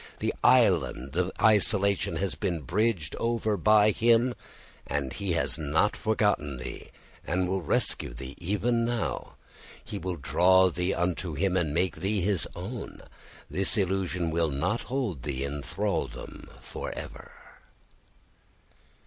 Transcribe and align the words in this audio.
This 0.17 0.31
island 0.43 1.15
of 1.15 1.31
isolation 1.39 2.15
has 2.15 2.33
been 2.33 2.61
bridged 2.61 3.15
over 3.17 3.55
by 3.55 3.91
him, 3.91 4.33
and 4.87 5.13
he 5.13 5.33
has 5.33 5.59
not 5.59 5.95
forgotten 5.95 6.57
thee, 6.57 6.89
and 7.23 7.47
will 7.47 7.61
rescue 7.61 8.11
thee 8.11 8.33
even 8.39 8.83
now. 8.83 9.33
He 9.85 9.99
will 9.99 10.15
draw 10.15 10.71
thee 10.71 10.91
unto 10.95 11.35
him 11.35 11.55
and 11.55 11.71
make 11.71 11.97
thee 11.97 12.21
his 12.21 12.47
own. 12.55 13.03
This 13.47 13.77
illusion 13.77 14.31
will 14.31 14.49
not 14.49 14.81
hold 14.89 15.21
thee 15.21 15.43
in 15.43 15.61
thraldom 15.61 16.49
for 16.59 16.91
ever." 16.95 17.31